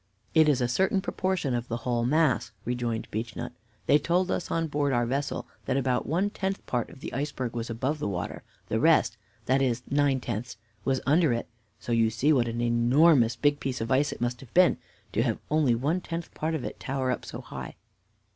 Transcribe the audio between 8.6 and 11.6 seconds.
the rest that is, nine tenths was under it;